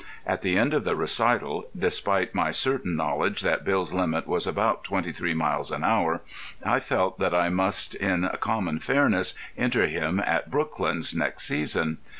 At 0.25 0.41
the 0.41 0.57
end 0.57 0.73
of 0.73 0.83
the 0.83 0.95
recital, 0.95 1.69
despite 1.77 2.33
my 2.33 2.49
certain 2.49 2.95
knowledge 2.95 3.41
that 3.41 3.63
Bill's 3.63 3.93
limit 3.93 4.25
was 4.25 4.47
about 4.47 4.83
twenty 4.83 5.11
three 5.11 5.35
miles 5.35 5.69
an 5.69 5.83
hour, 5.83 6.21
I 6.65 6.79
felt 6.79 7.19
that 7.19 7.35
I 7.35 7.49
must 7.49 7.93
in 7.93 8.27
common 8.39 8.79
fairness 8.79 9.35
enter 9.55 9.85
him 9.85 10.19
at 10.19 10.49
Brooklands 10.49 11.13
next 11.13 11.43
season. 11.43 11.99